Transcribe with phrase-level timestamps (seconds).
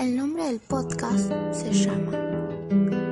[0.00, 2.12] El nombre del podcast se llama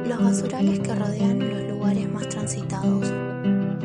[0.07, 3.13] Los basurales que rodean los lugares más transitados,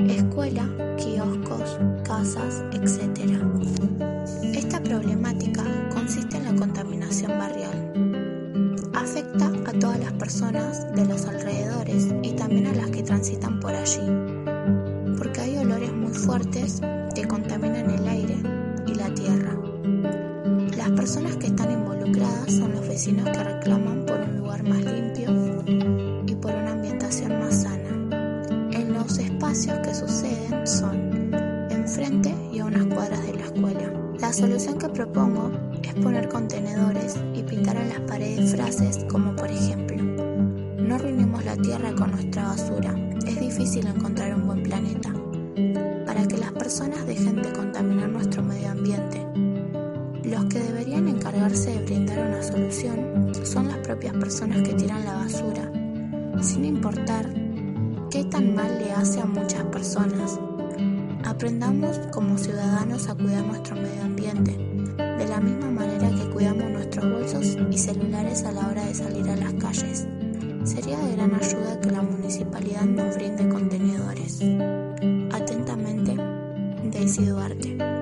[0.07, 0.65] escuela,
[0.95, 3.43] kioscos, casas, etc.
[4.55, 7.91] Esta problemática consiste en la contaminación barrial.
[8.93, 13.75] Afecta a todas las personas de los alrededores y también a las que transitan por
[13.75, 13.99] allí,
[15.17, 16.79] porque hay olores muy fuertes
[17.13, 18.37] que contaminan el aire
[18.87, 19.57] y la tierra.
[20.77, 21.82] Las personas que están
[22.47, 25.63] son los vecinos que reclaman por un lugar más limpio
[26.27, 28.69] y por una ambientación más sana.
[28.71, 31.33] En los espacios que suceden son
[31.71, 33.93] enfrente y a unas cuadras de la escuela.
[34.19, 39.49] La solución que propongo es poner contenedores y pintar en las paredes frases como por
[39.49, 40.03] ejemplo,
[40.77, 45.11] no arruinemos la tierra con nuestra basura, es difícil encontrar un buen planeta,
[46.05, 48.09] para que las personas dejen de contaminar
[51.23, 55.71] encargarse de brindar una solución son las propias personas que tiran la basura,
[56.41, 57.33] sin importar
[58.11, 60.37] qué tan mal le hace a muchas personas.
[61.23, 67.09] Aprendamos como ciudadanos a cuidar nuestro medio ambiente, de la misma manera que cuidamos nuestros
[67.09, 70.05] bolsos y celulares a la hora de salir a las calles.
[70.65, 74.41] Sería de gran ayuda que la municipalidad nos brinde contenedores.
[75.31, 76.17] Atentamente,
[76.91, 77.92] Daisy Duarte.